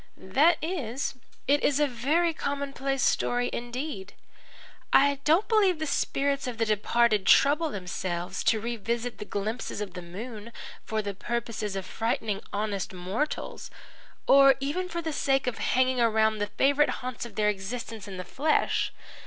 "That 0.17 0.57
is. 0.63 1.13
It 1.47 1.63
is 1.63 1.79
a 1.79 1.85
very 1.85 2.33
commonplace 2.33 3.03
story 3.03 3.51
indeed. 3.53 4.15
I 4.91 5.19
don't 5.25 5.47
believe 5.47 5.77
the 5.77 5.85
spirits 5.85 6.47
of 6.47 6.57
the 6.57 6.65
departed 6.65 7.27
trouble 7.27 7.69
themselves 7.69 8.43
to 8.45 8.59
revisit 8.59 9.19
the 9.19 9.25
glimpses 9.25 9.79
of 9.79 9.93
the 9.93 10.01
moon 10.01 10.53
for 10.83 11.03
the 11.03 11.13
purpose 11.13 11.61
of 11.75 11.85
frightening 11.85 12.41
honest 12.51 12.93
mortals 12.93 13.69
or 14.25 14.55
even 14.59 14.89
for 14.89 15.03
the 15.03 15.13
sake 15.13 15.45
of 15.45 15.59
hanging 15.59 16.01
around 16.01 16.39
the 16.39 16.47
favourite 16.47 16.89
haunts 17.05 17.23
of 17.23 17.35
their 17.35 17.49
existence 17.49 18.07
in 18.07 18.17
the 18.17 18.23
flesh. 18.25 18.91